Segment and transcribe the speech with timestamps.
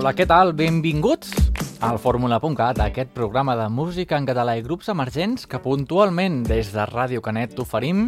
[0.00, 0.54] Hola, què tal?
[0.56, 1.34] Benvinguts
[1.84, 6.86] al Fórmula.cat, aquest programa de música en català i grups emergents que puntualment des de
[6.88, 8.06] Ràdio Canet t'oferim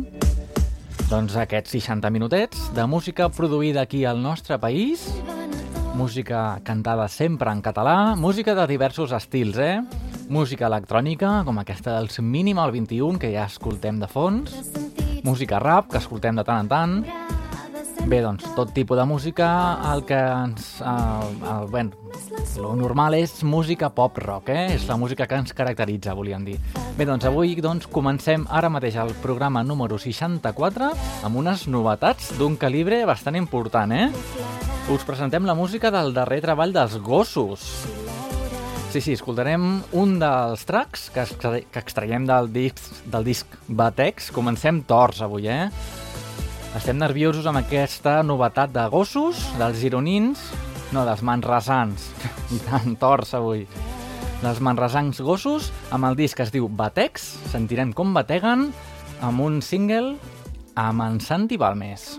[1.11, 5.05] doncs aquests 60 minutets de música produïda aquí al nostre país,
[5.93, 9.83] música cantada sempre en català, música de diversos estils, eh?
[10.33, 14.57] Música electrònica, com aquesta dels Minimal 21, que ja escoltem de fons,
[15.29, 16.99] música rap, que escoltem de tant en tant,
[18.03, 19.49] Bé, doncs, tot tipus de música,
[19.93, 20.81] el que ens...
[20.83, 21.93] El, el, bueno,
[22.59, 24.65] lo normal és música pop-rock, eh?
[24.75, 26.57] És la música que ens caracteritza, volíem dir.
[26.99, 30.91] Bé, doncs, avui doncs, comencem ara mateix el programa número 64
[31.23, 34.11] amb unes novetats d'un calibre bastant important, eh?
[34.93, 37.71] Us presentem la música del darrer treball dels Gossos.
[38.93, 41.25] Sí, sí, escoltarem un dels tracks que,
[41.71, 44.33] que extraiem del disc, del disc Batex.
[44.35, 45.71] Comencem tors avui, eh?
[46.73, 50.41] Estem nerviosos amb aquesta novetat de gossos, dels gironins,
[50.97, 52.07] no, dels manresans,
[52.57, 53.67] i tant tors avui.
[54.41, 58.71] Dels manresans gossos, amb el disc que es diu Batex, sentirem com bateguen,
[59.21, 60.17] amb un single
[60.81, 62.15] amb en Santi Balmes.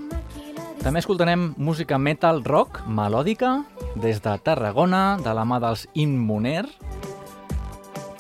[0.84, 3.56] També escoltarem música metal rock melòdica
[3.98, 6.68] des de Tarragona, de la mà dels Immuner.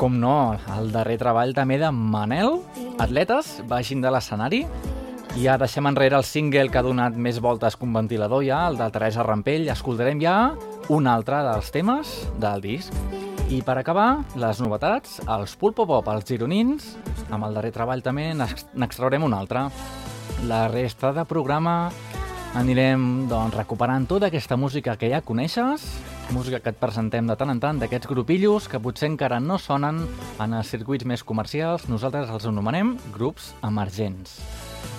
[0.01, 2.57] Com no, el darrer treball també de Manel,
[2.97, 4.63] atletes, baixin de l'escenari,
[5.33, 8.67] i ja deixem enrere el single que ha donat més voltes que un ventilador ja,
[8.69, 9.65] el de Teresa Rampell.
[9.73, 10.53] Escoltarem ja
[10.93, 12.93] un altre dels temes del disc.
[13.49, 16.93] I per acabar, les novetats, els Pulpo Pop, els gironins,
[17.33, 19.65] amb el darrer treball també n'extraurem un altre.
[20.49, 21.89] La resta de programa
[22.53, 25.87] anirem doncs, recuperant tota aquesta música que ja coneixes,
[26.29, 30.05] música que et presentem de tant en tant d'aquests grupillos que potser encara no sonen
[30.37, 34.37] en els circuits més comercials, nosaltres els anomenem grups emergents.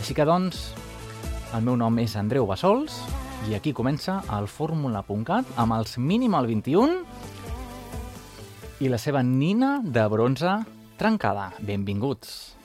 [0.01, 0.73] Així que, doncs,
[1.55, 2.97] el meu nom és Andreu Bassols
[3.49, 7.01] i aquí comença el Fórmula.cat amb els Minimal 21
[8.85, 10.57] i la seva nina de bronze
[10.99, 11.53] trencada.
[11.61, 12.64] Benvinguts!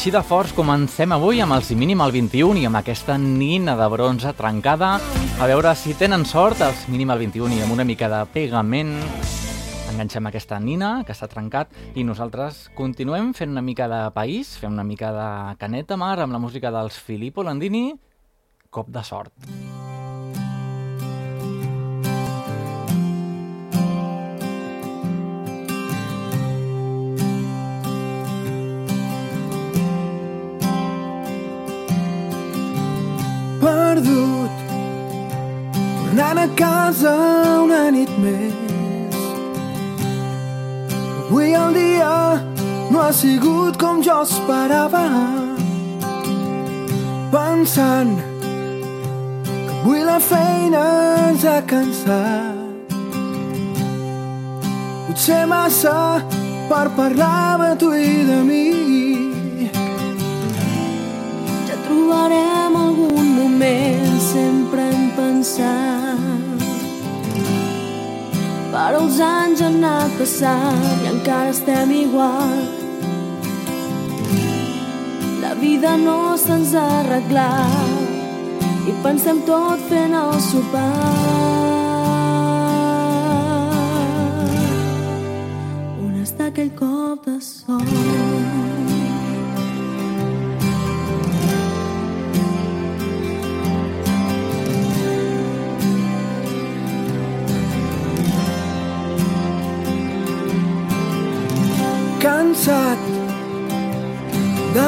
[0.00, 3.74] Així de forts comencem avui amb el Si mínim al 21 i amb aquesta nina
[3.76, 4.94] de bronze trencada.
[5.36, 8.94] A veure si tenen sort els mínim al 21 i amb una mica de pegament
[9.92, 14.72] enganxem aquesta nina que s'ha trencat i nosaltres continuem fent una mica de país, fem
[14.72, 15.28] una mica de
[15.60, 17.90] caneta mar amb la música dels Filippo Landini,
[18.70, 19.36] Cop de sort.
[33.60, 34.50] Perdut.
[35.74, 37.14] Tornant a casa
[37.64, 39.18] una nit més.
[41.26, 42.14] Avui el dia
[42.90, 45.04] no ha sigut com jo esperava.
[47.30, 50.82] Pensant que avui la feina
[51.28, 52.58] ens ha cansat.
[55.06, 55.96] Potser massa
[56.70, 59.09] per parlar de tu i de mi
[62.10, 66.18] trobarem algun moment sempre hem pensat
[68.72, 72.56] però els anys han anat passant i encara estem igual.
[75.42, 81.06] La vida no se'ns ha arreglat i pensem tot fent el sopar.
[86.02, 88.79] On està aquell cop de sol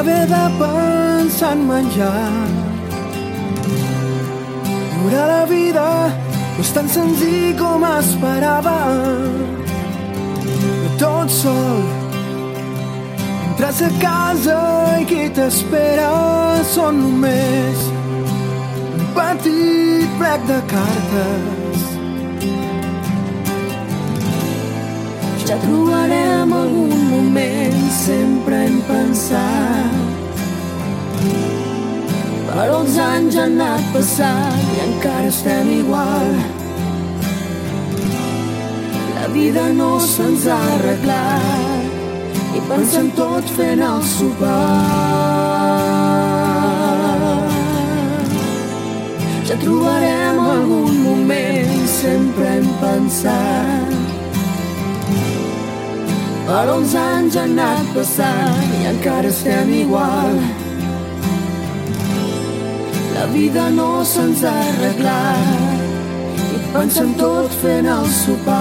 [0.03, 2.31] d'haver de pensar en menjar.
[4.99, 5.87] Viure la vida
[6.55, 8.77] no és tan senzill com esperava.
[10.81, 11.81] No tot sol,
[13.47, 14.59] entres a casa
[14.99, 16.11] i qui t'espera
[16.75, 17.87] són només
[18.99, 21.89] un petit plec de cartes.
[25.47, 29.93] Ja trobarem algun moment, sempre hem pensat.
[32.49, 36.29] Però els anys han anat passant i encara estem igual.
[39.15, 45.73] La vida no se'ns ha arreglat i pensem tot fent el sopar.
[49.47, 54.02] Ja trobarem algun moment, sempre hem pensat.
[56.43, 60.35] Però els anys han anat passant i encara estem igual.
[63.13, 65.79] La vida no se'ns ha arreglat
[66.43, 68.59] i pensem tot fent el sopar.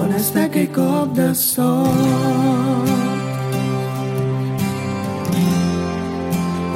[0.00, 2.96] On està aquell cop de sort?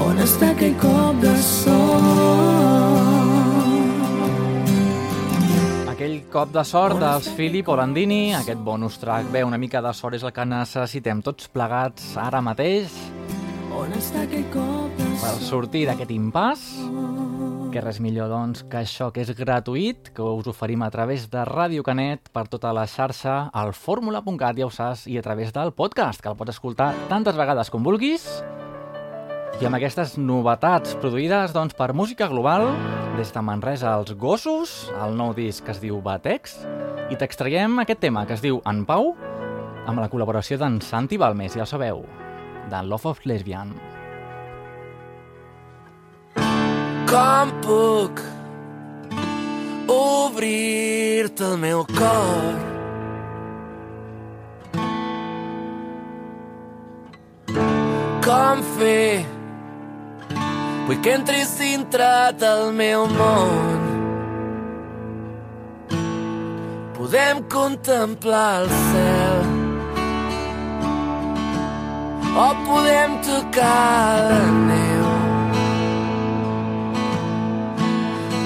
[0.08, 2.71] On està aquell cop de sort?
[6.02, 10.16] Aquell cop de sort dels Filippo Landini, aquest bonus track, bé, una mica de sort
[10.16, 12.90] és el que necessitem tots plegats ara mateix
[13.78, 16.64] On està aquell cop de per sortir d'aquest impàs.
[17.70, 21.44] Que res millor, doncs, que això que és gratuït, que us oferim a través de
[21.46, 25.70] Ràdio Canet per tota la xarxa, al fórmula.cat, ja ho saps, i a través del
[25.70, 28.26] podcast, que el pots escoltar tantes vegades com vulguis.
[29.60, 32.70] I amb aquestes novetats produïdes doncs, per Música Global,
[33.18, 36.62] des de Manresa als Gossos, el nou disc que es diu Batex,
[37.12, 39.12] i t'extraiem aquest tema que es diu En Pau,
[39.86, 42.00] amb la col·laboració d'en Santi Balmes, ja sabeu,
[42.72, 43.74] de Love of Lesbian.
[47.12, 48.24] Com puc
[49.92, 52.56] obrir-te el meu cor?
[58.24, 59.41] Com fer?
[60.86, 62.06] Vull que entris dintre
[62.50, 63.80] al meu món.
[66.96, 69.50] Podem contemplar el cel
[72.32, 75.32] o podem tocar la neu.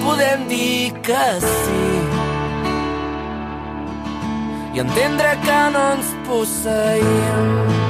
[0.06, 1.86] podem dir que sí
[4.74, 7.85] i entendre que no ens posseïm.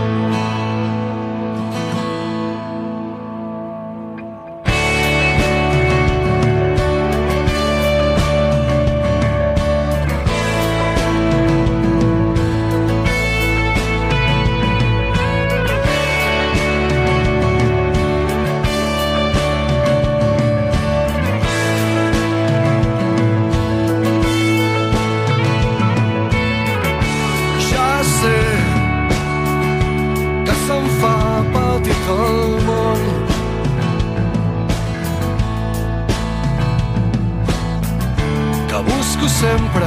[39.26, 39.86] busco sempre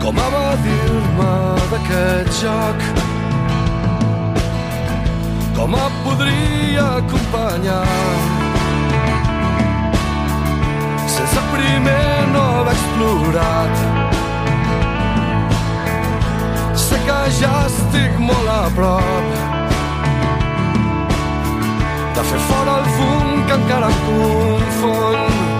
[0.00, 1.34] com evadir-me
[1.70, 2.78] d'aquest joc.
[5.56, 7.86] Com et podria acompanyar?
[11.08, 13.74] Sense primer no haver explorat.
[16.74, 19.26] Sé que ja estic molt a prop
[22.14, 25.55] de fer fora el fum que encara em confon.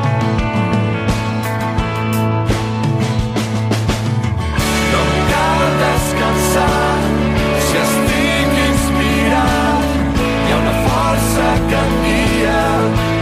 [11.68, 11.90] que em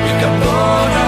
[0.08, 1.03] i que em dóna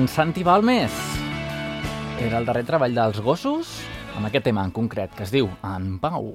[0.00, 0.90] en Santi Balmes.
[2.20, 3.68] Era el darrer treball dels gossos
[4.16, 6.32] amb aquest tema en concret que es diu En Pau.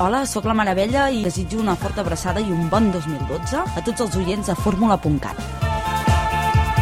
[0.00, 4.06] Hola, sóc la Maravella i desitjo una forta abraçada i un bon 2012 a tots
[4.06, 5.46] els oients de fórmula.cat.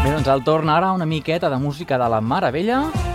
[0.04, 2.83] Bé, doncs el torn ara una miqueta de música de la Maravella.
[2.87, 3.08] Maravella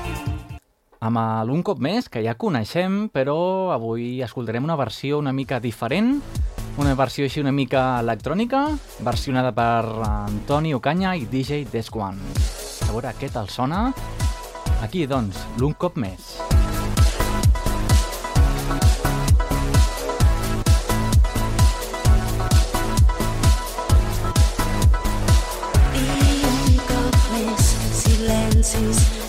[1.04, 6.16] amb l'Un cop més, que ja coneixem, però avui escoltarem una versió una mica diferent,
[6.80, 8.64] una versió així una mica electrònica,
[9.04, 12.22] versionada per Antoni Ocaña i DJ Desquan.
[12.88, 13.90] A veure què tal sona.
[14.84, 16.40] Aquí, doncs, l'Un cop més.
[27.94, 29.23] silencis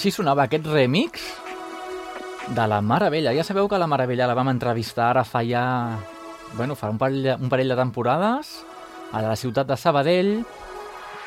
[0.00, 1.20] Així sonava aquest remix
[2.56, 3.34] de la Maravella.
[3.36, 5.64] Ja sabeu que la Maravella la vam entrevistar ara fa ja...
[6.56, 8.64] Bueno, fa un parell, un parell de temporades
[9.12, 10.30] a la ciutat de Sabadell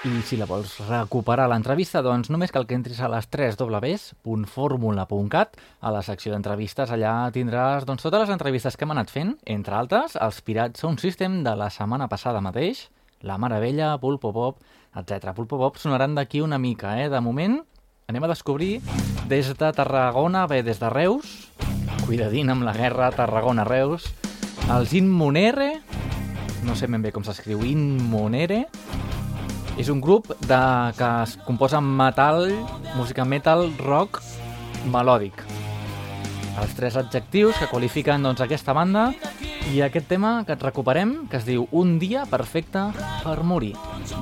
[0.10, 5.54] i si la vols recuperar l'entrevista, doncs només cal que entris a les 3 www.formula.cat
[5.62, 6.90] a la secció d'entrevistes.
[6.98, 10.98] Allà tindràs doncs, totes les entrevistes que hem anat fent, entre altres, els Pirats Sound
[10.98, 12.90] System de la setmana passada mateix,
[13.22, 14.66] La Maravella, Pulpo Pop,
[14.98, 15.30] etc.
[15.38, 17.14] Pulpo Pop sonaran d'aquí una mica, eh?
[17.14, 17.62] De moment
[18.13, 18.78] anem a descobrir
[19.26, 21.49] des de Tarragona, bé, des de Reus,
[22.06, 24.06] cuidadint amb la guerra Tarragona-Reus,
[24.69, 25.80] els Inmonere,
[26.62, 28.67] no sé ben bé com s'escriu, Inmonere,
[29.82, 30.62] és un grup de,
[30.93, 32.45] que es composa amb metal,
[32.93, 34.21] música metal, rock,
[34.93, 35.41] melòdic.
[36.62, 39.10] Els tres adjectius que qualifiquen doncs, aquesta banda
[39.73, 42.91] i aquest tema que et recuperem, que es diu Un dia perfecte
[43.26, 43.73] per morir.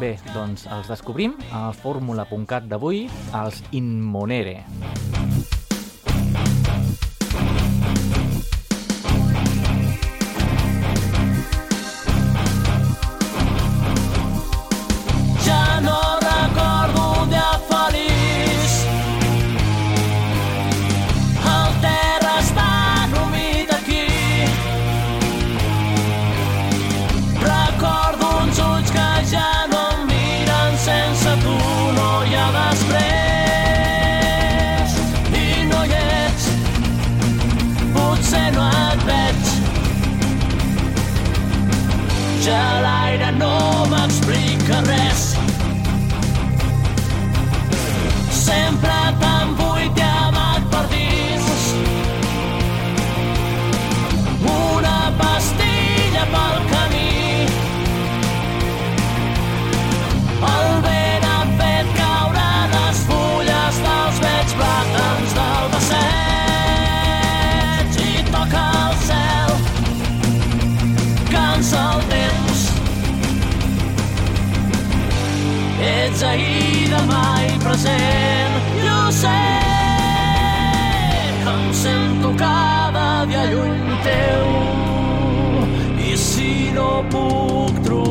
[0.02, 3.08] Bé, doncs els descobrim a fórmula.cat d'avui,
[3.41, 4.62] els Inmonere.
[5.12, 5.20] Ja
[44.82, 45.31] m'explica res.
[77.02, 78.54] Ahir, demà i present.
[78.84, 79.40] Jo sé
[81.44, 84.46] que em sento cada dia lluny teu.
[86.00, 88.11] I si no puc trobar-te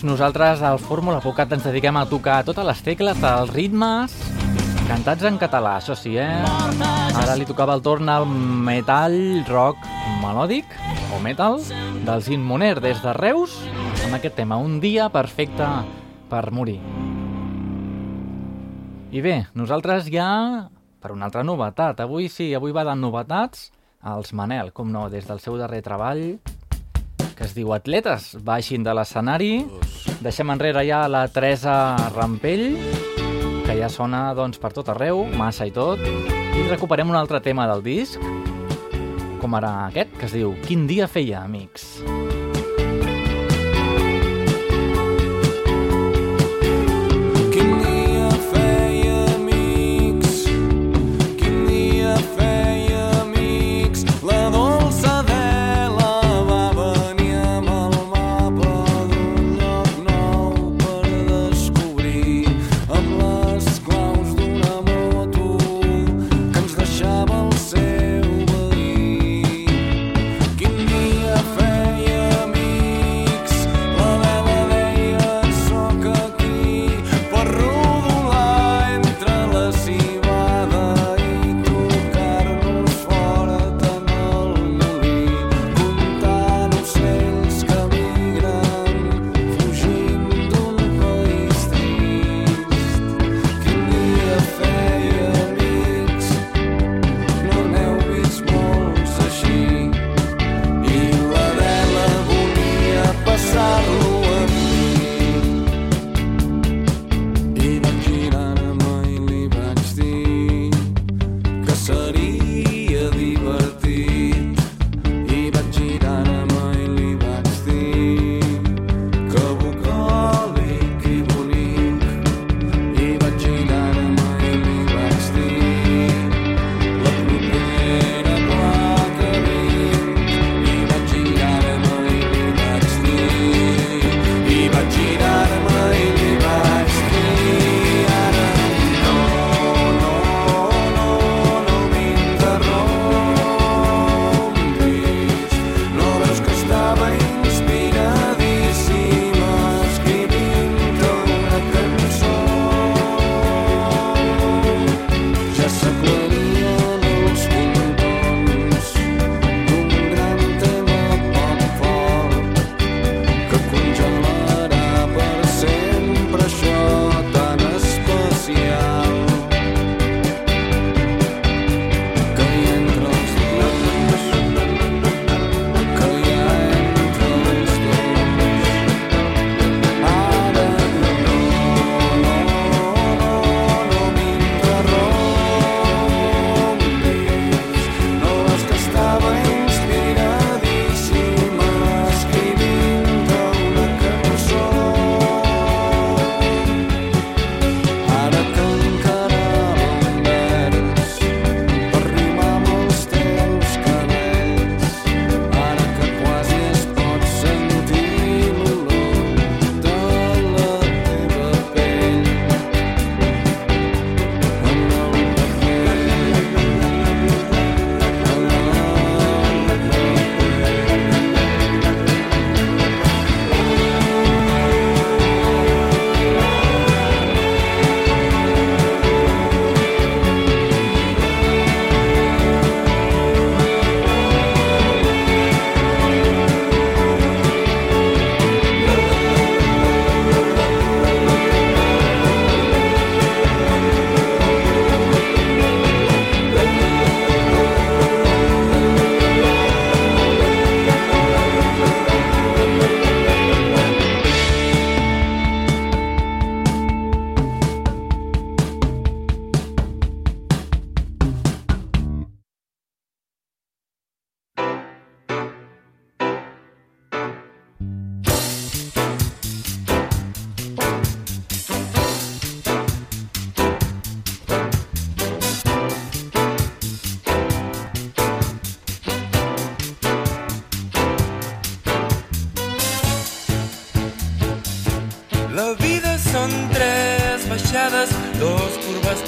[0.00, 4.12] doncs nosaltres al Fórmula Pocat ens dediquem a tocar totes les tecles dels ritmes
[4.88, 6.40] cantats en català, això sí, eh?
[7.20, 9.82] Ara li tocava el torn al metall rock
[10.22, 10.64] melòdic,
[11.12, 11.58] o metal,
[12.06, 13.58] dels Inmoner des de Reus,
[14.06, 15.68] amb aquest tema, un dia perfecte
[16.30, 16.78] per morir.
[19.12, 20.30] I bé, nosaltres ja,
[21.00, 23.68] per una altra novetat, avui sí, avui va de novetats,
[24.00, 26.40] als Manel, com no, des del seu darrer treball,
[27.40, 29.62] que es diu Atletes, baixin de l'escenari,
[30.20, 32.76] deixem enrere ja la Teresa Rampell,
[33.64, 37.64] que ja sona doncs, per tot arreu, massa i tot, i recuperem un altre tema
[37.72, 38.20] del disc,
[39.40, 41.94] com ara aquest, que es diu Quin dia feia, amics.
[42.04, 42.19] Quin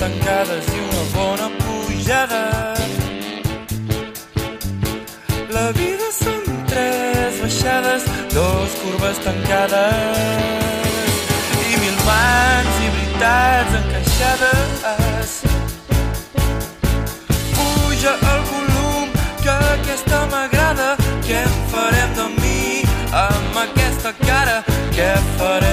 [0.02, 2.42] tancades i una bona pujada.
[5.54, 6.40] La vida són
[6.72, 10.40] tres baixades, dos curves tancades
[11.68, 15.36] i mil mans i veritats encaixades.
[17.54, 19.06] Puja el volum,
[19.44, 20.88] que aquesta m'agrada.
[21.28, 22.82] Què en farem de mi
[23.26, 24.58] amb aquesta cara?
[24.96, 25.71] Què farem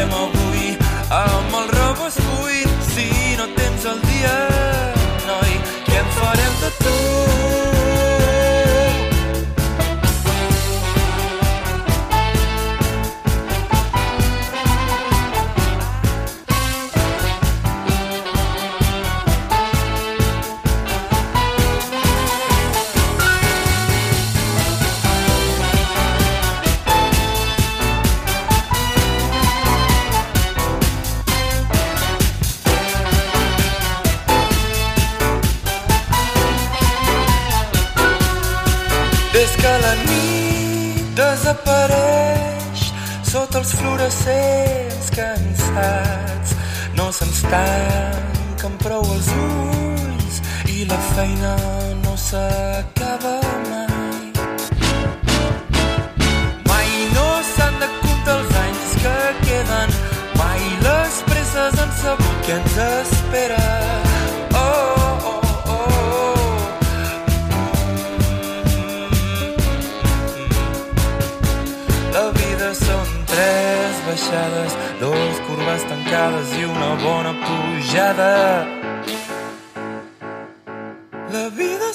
[52.09, 53.35] no s'acaba
[53.69, 54.25] mai.
[56.69, 59.89] Mai no s'han de comptar els anys que queden,
[60.41, 63.67] mai les presses han sabut què ens espera.
[64.63, 64.65] Oh,
[65.33, 65.41] oh,
[65.75, 66.39] oh,
[73.35, 74.73] tres
[75.05, 78.78] dos curves tancades i una bona pujada.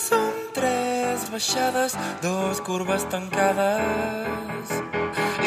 [0.05, 4.73] Són tres baixades, dos curves tancades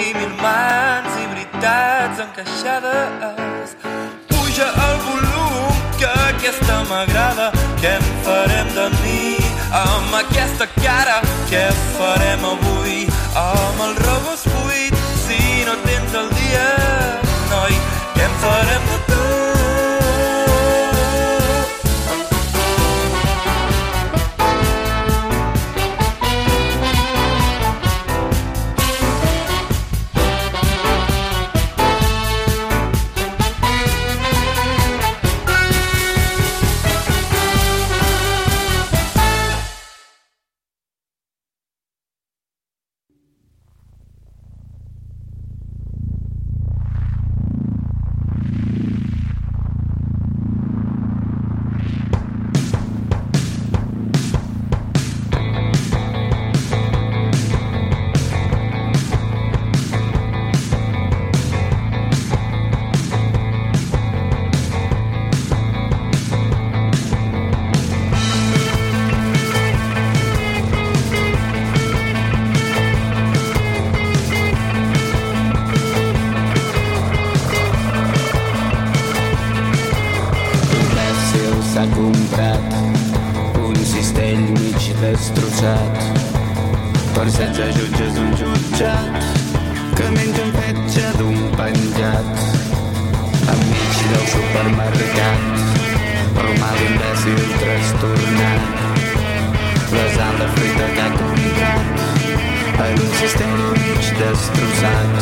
[0.01, 3.75] i mil mans i veritats encaixades.
[4.31, 7.51] Puja el volum, que aquesta m'agrada.
[7.83, 9.21] Què en farem de mi
[9.83, 11.19] amb aquesta cara?
[11.51, 11.65] Què
[11.99, 13.03] farem avui
[13.45, 16.69] amb el robot buit si no tens el dia,
[17.53, 17.81] noi?
[18.15, 19.37] Què en farem de tu?
[85.17, 85.97] Destrossat
[87.13, 89.15] per setze jutges d'un jutjat
[89.97, 92.27] que menja un fetge d'un penjat
[93.53, 95.41] enmig del supermercat
[96.43, 98.62] romà l'imbècil trastornat
[99.93, 101.86] besant la fruita que ha comprat
[102.86, 105.15] en un cistell mig destrossat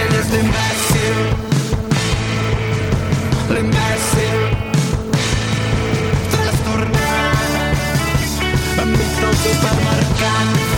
[0.00, 1.18] ell és l'imbècil
[3.54, 4.43] l'imbècil
[8.84, 10.74] enmig del supermercat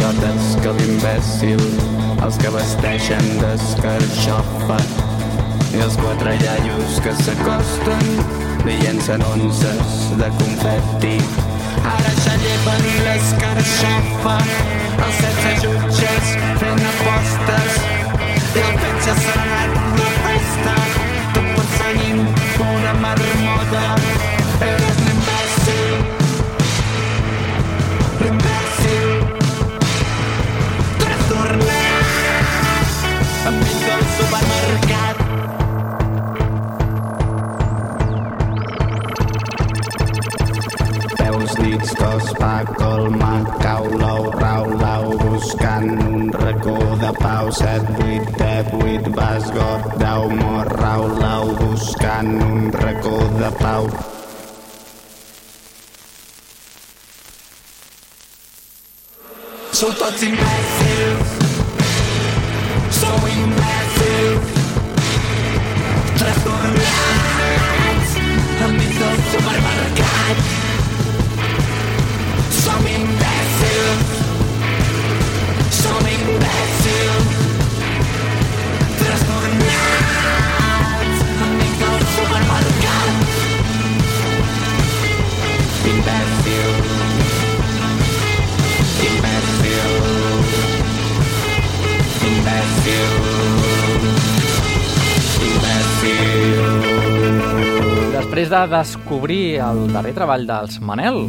[0.00, 1.60] idiotes que l'imbècil
[2.24, 4.78] els que vesteixen d'escarxofa
[5.76, 8.08] i els quatre iaios que s'acosten
[8.64, 11.14] i llencen onces de confeti
[11.94, 14.38] ara ja lleven l'escarxofa
[15.06, 17.80] els setze jutges fent apostes
[18.56, 21.09] i el s'ha anat de festa
[21.90, 22.28] perseguint
[22.60, 23.84] una marmota.
[24.60, 25.90] Eres l'imbècil
[28.20, 29.08] l'imbècil
[31.00, 32.06] trastornat
[33.50, 35.16] enmig del supermercat
[41.16, 46.78] peus, dits, cos, pa, colma, cau, l'ou, rau, lau, buscant un racó
[47.12, 53.50] pau, set, vuit, pep vuit, vas, got, dau, mor, rau, lau, buscant un racó de
[53.58, 53.88] pau.
[59.72, 61.36] Sou tots imbècils,
[63.00, 64.50] sou imbècils,
[66.20, 68.18] trastornats,
[68.68, 70.44] enmig del supermercat.
[72.60, 73.09] Som imbècils,
[98.40, 101.26] després de descobrir el darrer treball dels Manel,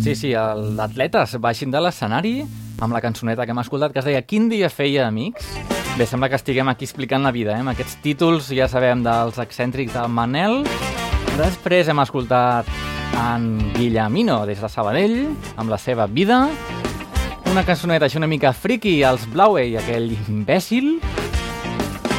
[0.00, 2.32] sí, sí, d'atletes baixin de l'escenari
[2.80, 5.44] amb la cançoneta que hem escoltat que es deia Quin dia feia amics?
[5.98, 7.60] Bé, sembla que estiguem aquí explicant la vida, eh?
[7.60, 10.62] amb aquests títols ja sabem dels excèntrics del Manel.
[11.36, 12.70] Després hem escoltat
[13.26, 15.18] en Guillemino des de Sabadell
[15.58, 16.46] amb la seva vida.
[17.52, 20.94] Una cançoneta així una mica friki, els i aquell imbècil.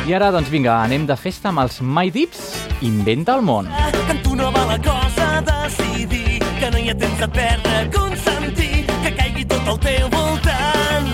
[0.07, 3.67] I ara, doncs vinga, anem de festa amb els My Dips, Inventa el món.
[3.67, 8.85] Amb tu no va la cosa decidir que no hi ha temps de perdre, consentir
[9.03, 11.11] que caigui tot al teu voltant.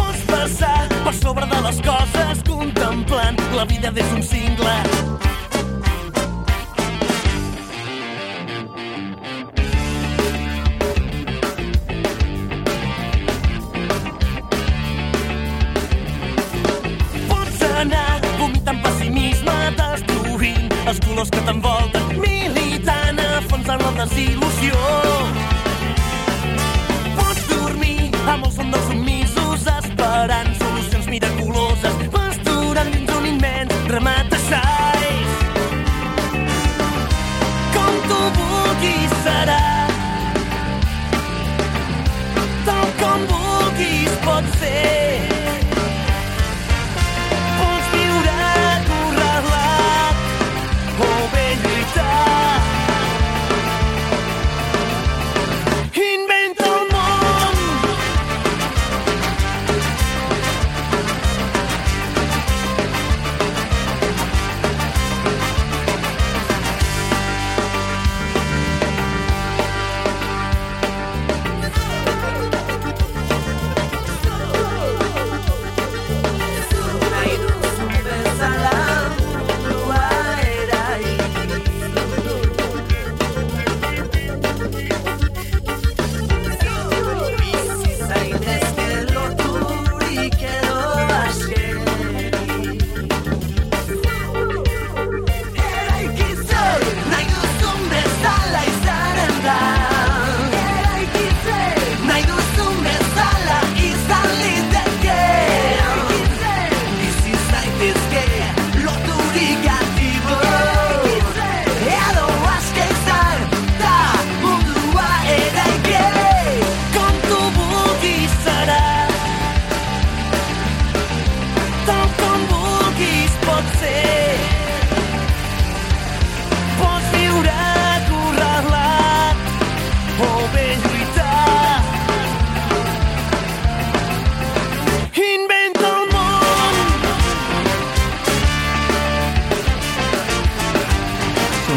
[0.00, 4.76] Pots passar per sobre de les coses contemplant la vida des d'un cingle.
[17.80, 24.80] Anar vomitant pessimisme, destruint els colors que t'envolten, militant a fons en la desil·lusió.
[27.18, 29.15] Pots dormir amb el son dels submisos,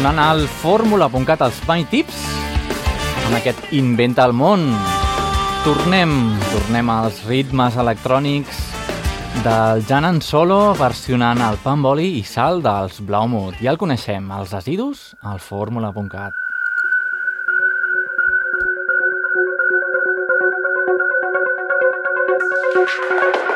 [0.00, 2.20] Sonant al fórmula.cat els My Tips
[3.26, 4.62] amb aquest Inventa el món.
[5.60, 6.14] Tornem,
[6.54, 8.62] tornem als ritmes electrònics
[9.44, 13.60] del Jan en Solo versionant el Pamboli i Sal dels Blaumut.
[13.60, 16.32] Ja el coneixem, els residus al fórmula.cat.
[22.80, 23.49] Thank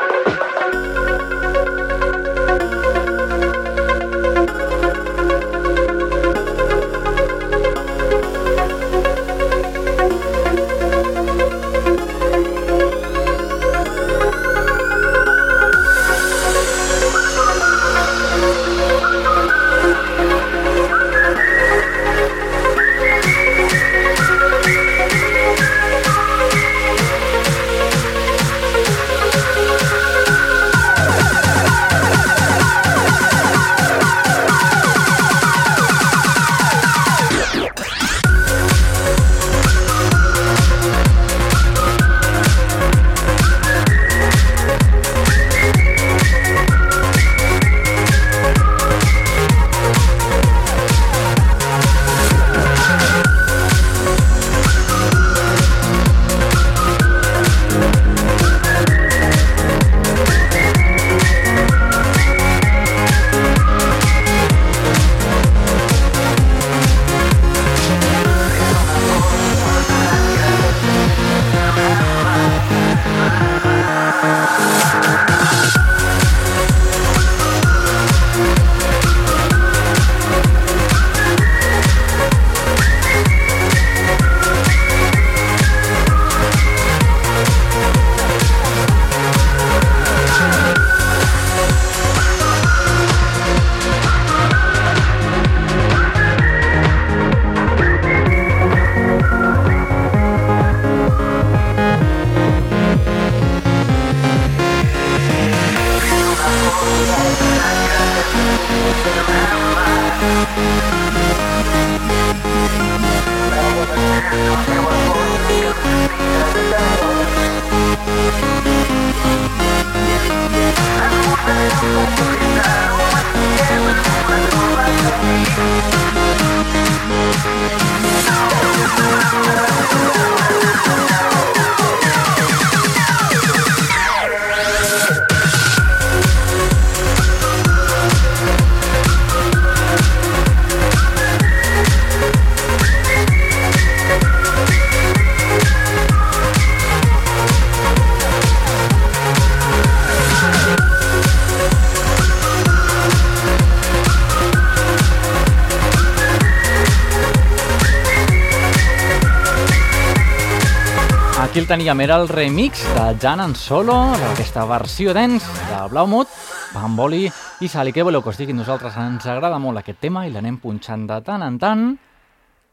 [161.65, 166.29] El teníem, era el remix de Jan en Solo, d'aquesta versió dance de Blaumut,
[166.75, 167.89] Bamboli i Sali.
[167.91, 168.53] Que us digui?
[168.53, 171.97] Nosaltres ens agrada molt aquest tema i l'anem punxant de tant en tant,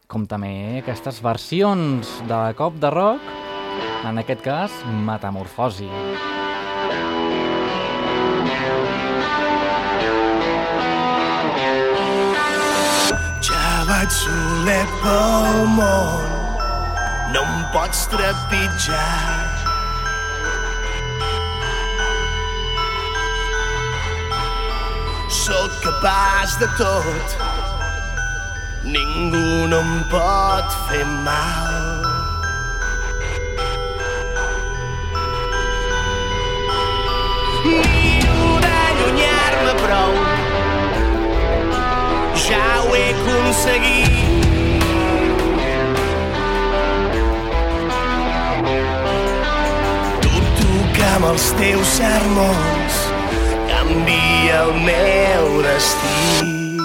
[0.07, 3.25] com també aquestes versions de cop de rock,
[4.05, 5.89] en aquest cas, Metamorfosi.
[13.41, 16.42] Ja vaig soler pel món,
[17.33, 19.49] no em pots trepitjar.
[25.29, 27.37] Sóc capaç de tot,
[28.85, 32.05] ningú no em pot fer mal.
[37.65, 40.21] Miro d'allunyar-me prou,
[42.45, 44.32] ja ho he aconseguit.
[51.23, 52.95] Amb els teus sermons
[53.69, 56.79] canvia el meu destí.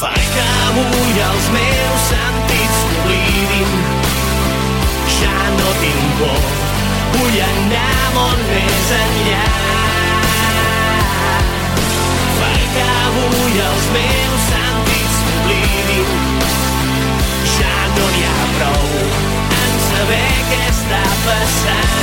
[0.00, 3.76] Fa que avui els meus sentits s'oblidin
[5.18, 6.50] ja no tinc por,
[7.18, 9.46] vull anar molt més enllà.
[12.40, 16.39] Fa que avui els meus sentits s'oblidin,
[18.12, 18.86] n'hi ha prou
[19.62, 21.98] en saber què està passant.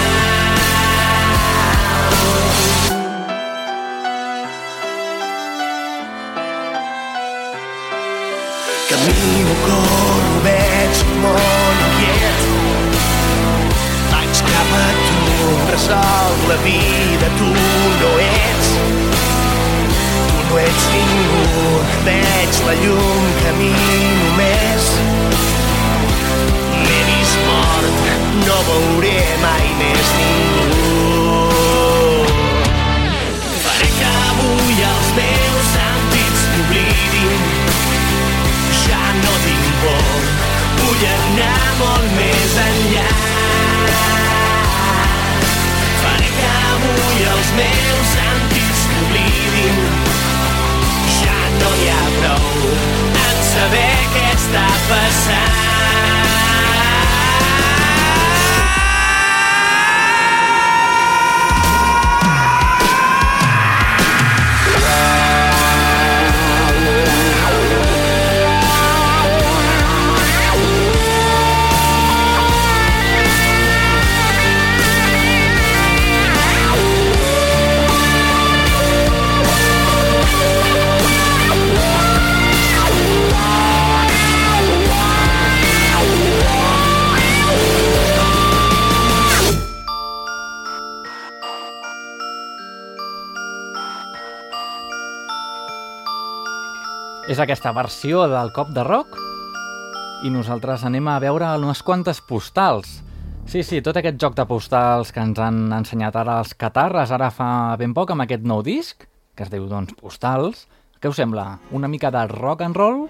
[8.88, 12.47] Camino, corro, veig un món inquiet
[14.28, 17.49] vaig cap a tu, resol la vida, tu
[18.01, 18.70] no ets.
[20.30, 21.72] Tu no ets ningú,
[22.08, 24.91] veig la llum, camino més.
[27.78, 27.94] Mort,
[28.48, 31.50] no veuré mai més ningú.
[33.66, 37.44] Faré que avui els meus sentits m'oblidin,
[38.80, 40.08] ja no tinc por,
[40.80, 43.06] vull anar molt més enllà.
[46.02, 49.86] Faré que avui els meus sentits m'oblidin,
[51.20, 52.74] ja no hi ha prou
[53.28, 55.57] en saber què està passant.
[97.38, 99.12] És aquesta versió del cop de rock
[100.26, 102.96] i nosaltres anem a veure unes quantes postals.
[103.46, 107.28] Sí, sí, tot aquest joc de postals que ens han ensenyat ara els catarres, ara
[107.30, 109.06] fa ben poc amb aquest nou disc,
[109.38, 110.66] que es diu, doncs, Postals.
[110.98, 111.60] Què us sembla?
[111.70, 113.06] Una mica de rock and roll?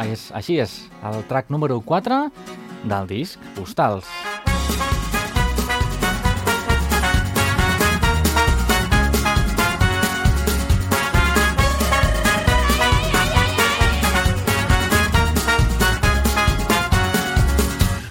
[0.00, 0.74] Ah, És, així és,
[1.06, 2.24] el track número 4
[2.90, 4.10] del disc Postals.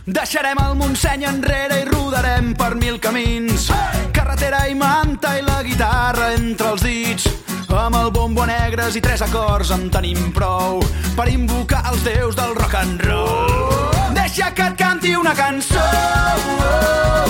[0.05, 3.69] Deixarem el Montseny enrere i rodarem per mil camins.
[4.11, 7.29] Carretera i manta i la guitarra entre els dits.
[7.71, 10.83] Amb el bombo negres i tres acords en tenim prou
[11.15, 13.95] per invocar els déus del rock and roll.
[14.19, 17.23] Deixa que et canti una cançó, una cançó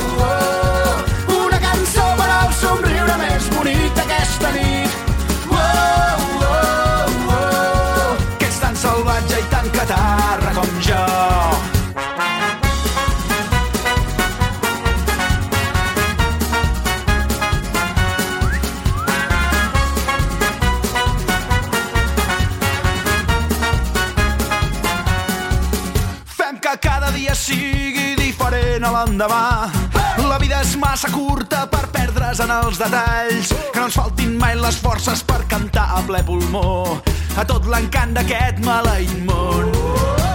[32.61, 33.53] els detalls.
[33.71, 36.99] Que no ens faltin mai les forces per cantar a ple pulmó.
[37.37, 39.71] A tot l'encant d'aquest maleït món.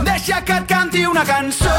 [0.09, 1.77] Deixa que et canti una cançó.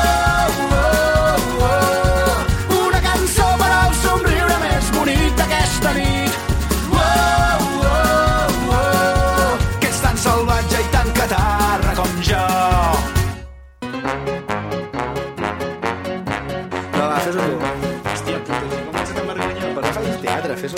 [2.77, 6.18] Una cançó per al somriure més bonic d'aquesta nit.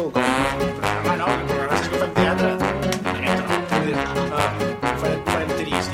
[0.01, 0.11] Teatre?
[0.11, 0.21] Fes-ho com...
[0.81, 2.51] Programa no, el programa és que fem teatre.
[4.31, 4.49] Ah,
[4.97, 5.91] farem, farem trist,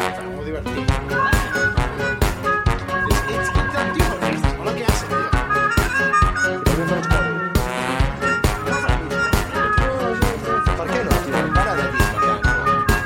[0.00, 0.88] Farem-ho divertit.
[3.08, 5.20] Ets, ets, ets el tio honest, hola, què haces, tio?
[10.76, 11.36] Per què no, tio?
[11.54, 12.06] Para de dir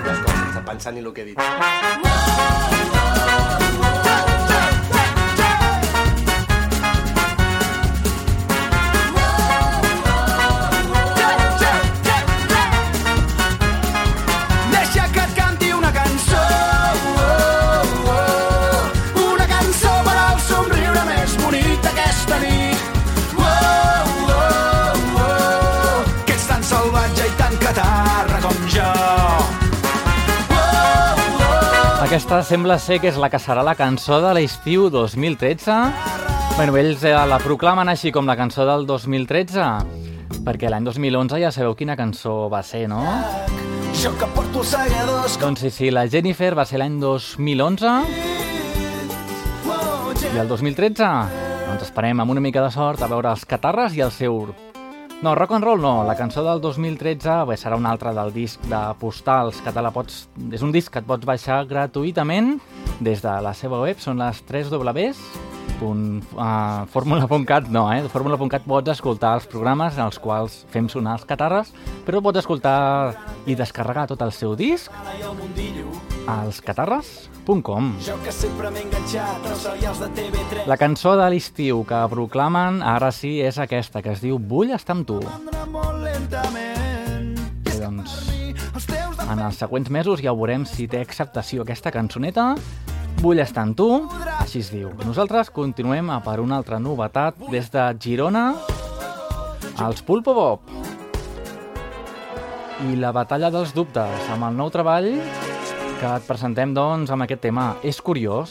[0.04, 1.38] les coses sense pensar ni el que he dit.
[1.38, 2.83] Deixa
[27.04, 28.90] salvatge i tan catarra com jo
[32.04, 35.72] Aquesta sembla ser que és la que serà la cançó de l'estiu 2013.
[36.58, 41.50] Bueno, ells eh, la proclamen així com la cançó del 2013, perquè l'any 2011 ja
[41.50, 43.00] sabeu quina cançó va ser, no?
[43.96, 47.96] Jo que porto segadors Doncs sí, sí, la Jennifer va ser l'any 2011
[50.34, 51.08] i el 2013
[51.64, 54.73] doncs esperem amb una mica de sort a veure els Catarres i el seu...
[55.22, 58.60] No, rock and roll no, la cançó del 2013 bé, serà una altra del disc
[58.68, 60.24] de postals que te la pots...
[60.52, 62.58] És un disc que et pots baixar gratuïtament
[63.00, 65.22] des de la seva web, són les 3 Ws
[65.84, 68.02] uh, fórmula.cat no, eh?
[68.12, 71.72] fórmula.cat pots escoltar els programes en els quals fem sonar els catarres,
[72.06, 73.14] però pots escoltar
[73.46, 74.92] i descarregar tot el seu disc
[76.26, 81.84] als catarres.com Jo que sempre m'he enganxat als serials de TV3 La cançó de l'estiu
[81.88, 85.18] que proclamen ara sí és aquesta, que es diu Vull estar amb tu.
[87.64, 88.16] Bé, doncs,
[89.24, 92.54] en els següents mesos ja veurem si té acceptació aquesta cançoneta.
[93.22, 93.88] Vull estar amb tu,
[94.38, 94.90] així es diu.
[95.04, 98.44] Nosaltres continuem a per una altra novetat des de Girona
[99.80, 100.68] als Pulpo Bob.
[102.84, 105.08] I la batalla dels dubtes, amb el nou treball
[106.04, 107.76] que et presentem, doncs, amb aquest tema.
[107.82, 108.50] És curiós.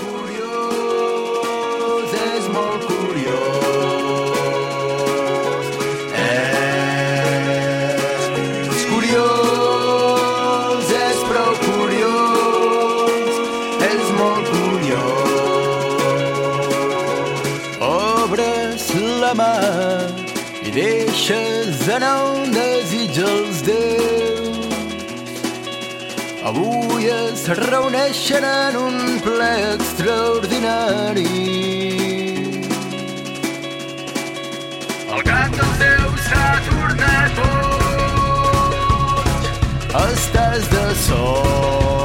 [0.00, 0.54] curiós,
[2.16, 3.56] és molt curiós.
[8.72, 11.18] És curiós, és
[14.20, 15.24] molt curiós.
[19.20, 19.54] La mà
[20.62, 24.15] i deixes anar on desitja els déus.
[26.46, 31.24] Avui es reuneixen en un ple extraordinari.
[35.10, 38.70] El gat dels déus s'ha tornat boig.
[40.06, 41.95] Estàs de sort.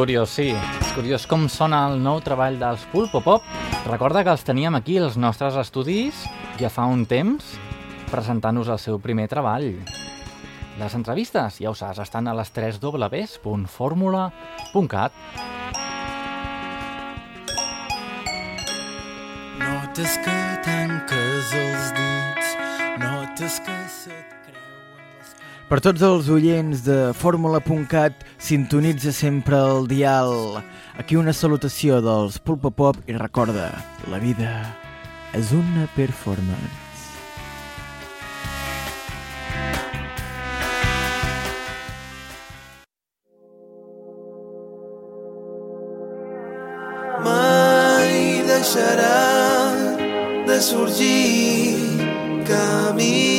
[0.00, 0.56] Curiós, sí.
[0.56, 3.44] És curiós com sona el nou treball dels Pulpo Pop.
[3.84, 6.24] Recorda que els teníem aquí als nostres estudis
[6.56, 7.44] ja fa un temps
[8.08, 9.76] presentant-nos el seu primer treball.
[10.80, 15.12] Les entrevistes, ja ho saps, estan a les 3 www.formula.cat.
[19.60, 22.56] Notes que tanques els dits,
[23.04, 24.39] notes que se't
[25.70, 30.58] Per tots els oients de Fórmula.cat, sintonitza sempre el dial.
[30.98, 33.70] Aquí una salutació dels Pulpo Pop i recorda,
[34.10, 34.50] la vida
[35.30, 36.90] és una performance.
[47.20, 49.18] mai deixarà
[50.48, 51.76] de sorgir
[52.48, 53.29] camins,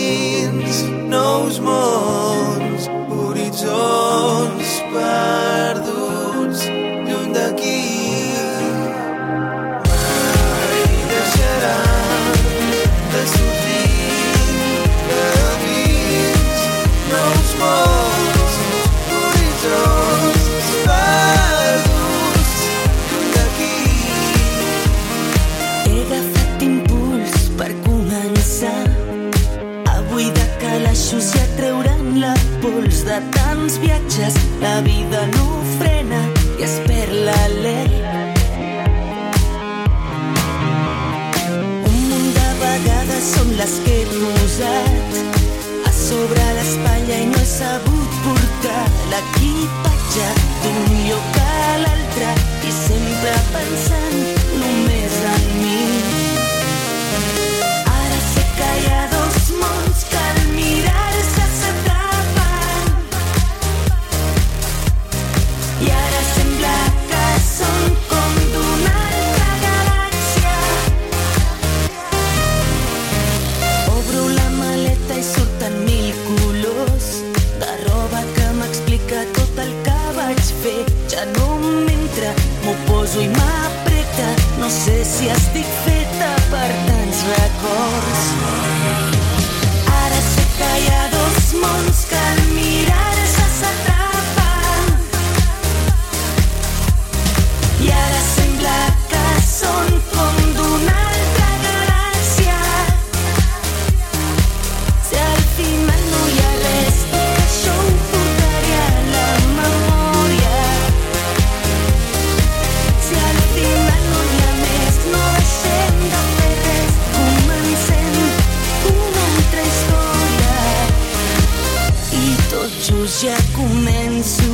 [122.51, 124.51] Tot just ja començo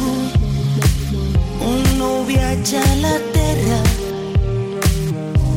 [1.68, 3.82] un nou viatge a la Terra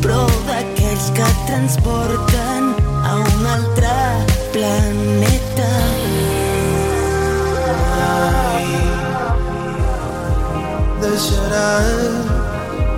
[0.01, 2.73] però d'aquells que transporten
[3.05, 3.97] a un altre
[4.55, 5.69] planeta.
[11.01, 11.71] deixarà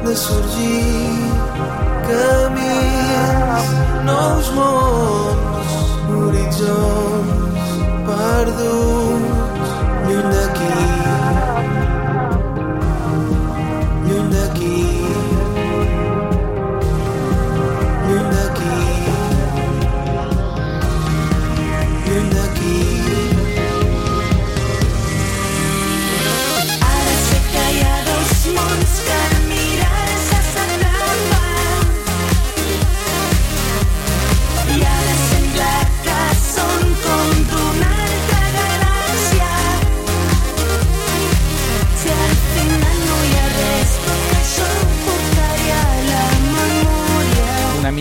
[0.04, 0.84] de sorgir
[2.06, 3.68] camins,
[4.08, 5.70] nous mons,
[6.16, 7.61] horitzons
[8.06, 9.70] perduts
[10.06, 10.70] lluny d'aquí.
[10.76, 11.21] Lluny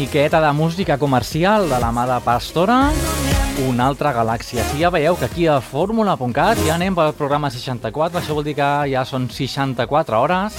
[0.01, 2.89] miqueta de música comercial de la mà de Pastora,
[3.67, 4.63] una altra galàxia.
[4.71, 8.55] Si ja veieu que aquí a fórmula.cat ja anem pel programa 64, això vol dir
[8.57, 10.57] que ja són 64 hores.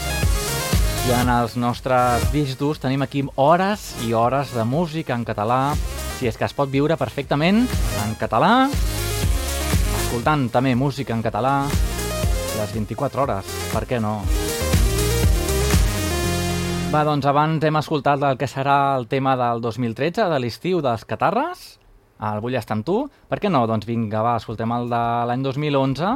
[1.08, 5.74] I en els nostres discos tenim aquí hores i hores de música en català,
[6.20, 7.64] si és que es pot viure perfectament
[8.04, 8.70] en català,
[10.04, 11.56] escoltant també música en català
[12.60, 14.20] les 24 hores, per què no?
[16.92, 21.06] Va, doncs abans hem escoltat el que serà el tema del 2013, de l'estiu dels
[21.08, 21.62] Catarres,
[22.20, 22.96] el Vull estar amb tu.
[23.32, 23.62] Per què no?
[23.64, 26.10] Doncs vinga, va, escoltem el de l'any 2011.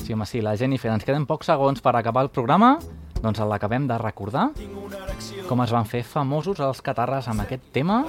[0.00, 0.94] Sí, home, sí, la Jennifer.
[0.94, 2.78] Ens queden pocs segons per acabar el programa.
[3.20, 4.48] Doncs l'acabem de recordar.
[5.50, 8.00] Com es van fer famosos els Catarres amb aquest tema.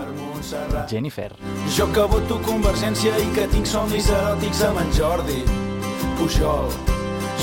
[0.88, 1.34] Jennifer.
[1.68, 5.44] Jo que voto Convergència i que tinc somnis eròtics amb en Jordi
[6.16, 6.93] Pujol.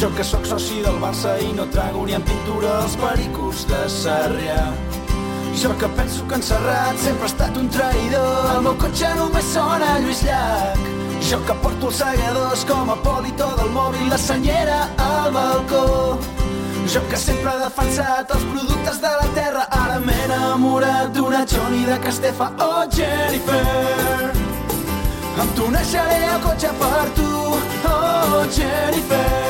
[0.01, 3.80] Jo que sóc soci del Barça i no trago ni en pintura els pericos de
[3.92, 4.62] Sarrià.
[5.61, 8.46] Jo que penso que en Serrat sempre ha estat un traïdor.
[8.55, 10.80] El meu cotxe només sona Lluís Llach.
[11.28, 16.16] Jo que porto els segadors com a polito del mòbil, la senyera al balcó.
[16.88, 21.84] Jo que sempre he defensat els productes de la terra, ara m'he enamorat d'una Johnny
[21.84, 22.48] de Castefa.
[22.57, 24.32] Oh, Jennifer,
[25.44, 27.32] em tuneixaré el cotxe per tu.
[27.84, 29.49] Oh, Jennifer,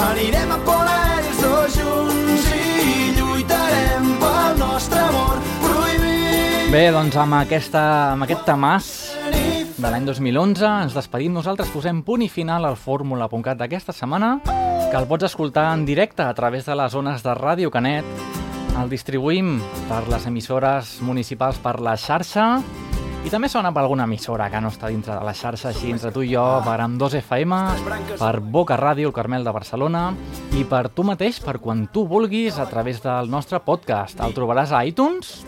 [0.00, 6.70] anirem a Polaris els dos junts i lluitarem pel nostre amor prohibit.
[6.72, 7.84] Bé, doncs amb, aquesta,
[8.14, 8.92] amb aquest tamàs
[9.74, 14.96] de l'any 2011 ens despedim nosaltres, posem punt i final al fórmula.cat d'aquesta setmana, que
[14.96, 18.06] el pots escoltar en directe a través de les zones de Ràdio Canet.
[18.80, 19.58] El distribuïm
[19.90, 22.46] per les emissores municipals per la xarxa
[23.24, 26.10] i també sona per alguna emissora que no està dintre de la xarxa, així entre
[26.12, 27.60] tu i jo, per amb 2 FM,
[28.20, 30.02] per Boca Ràdio, el Carmel de Barcelona,
[30.52, 34.20] i per tu mateix, per quan tu vulguis, a través del nostre podcast.
[34.20, 35.38] El trobaràs a iTunes,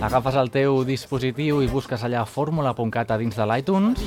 [0.00, 4.06] agafes el teu dispositiu i busques allà fórmula.cat a dins de l'iTunes,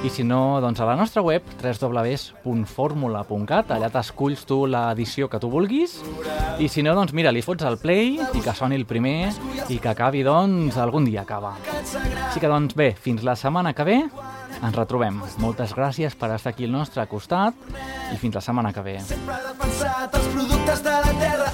[0.00, 5.50] i si no, doncs a la nostra web, www.formula.cat, allà t'esculls tu l'edició que tu
[5.52, 5.98] vulguis,
[6.58, 9.28] i si no, doncs mira, li fots el play i que soni el primer
[9.68, 11.52] i que acabi, doncs, algun dia acaba.
[11.60, 13.98] Així que, doncs, bé, fins la setmana que ve
[14.60, 15.20] ens retrobem.
[15.42, 17.54] Moltes gràcies per estar aquí al nostre costat
[18.12, 18.96] i fins la setmana que ve.
[19.04, 21.48] Sempre he defensat els productes de la terra